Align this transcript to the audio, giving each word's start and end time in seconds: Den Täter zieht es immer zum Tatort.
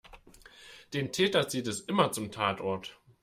Den 0.95 1.11
Täter 1.11 1.47
zieht 1.47 1.67
es 1.67 1.81
immer 1.81 2.11
zum 2.11 2.31
Tatort. 2.31 2.97